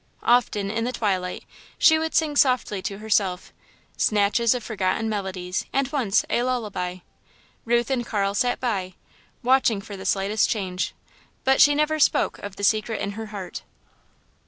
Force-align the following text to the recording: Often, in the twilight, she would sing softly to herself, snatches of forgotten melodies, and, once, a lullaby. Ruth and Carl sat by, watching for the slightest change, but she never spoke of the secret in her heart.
Often, 0.23 0.71
in 0.71 0.83
the 0.83 0.91
twilight, 0.91 1.43
she 1.77 1.99
would 1.99 2.15
sing 2.15 2.35
softly 2.35 2.81
to 2.81 2.97
herself, 2.97 3.53
snatches 3.97 4.55
of 4.55 4.63
forgotten 4.63 5.07
melodies, 5.09 5.67
and, 5.71 5.87
once, 5.91 6.25
a 6.27 6.41
lullaby. 6.41 7.01
Ruth 7.65 7.91
and 7.91 8.03
Carl 8.03 8.33
sat 8.33 8.59
by, 8.59 8.95
watching 9.43 9.79
for 9.79 9.95
the 9.95 10.07
slightest 10.07 10.49
change, 10.49 10.95
but 11.43 11.61
she 11.61 11.75
never 11.75 11.99
spoke 11.99 12.39
of 12.39 12.55
the 12.55 12.63
secret 12.63 12.99
in 12.99 13.11
her 13.11 13.27
heart. 13.27 13.61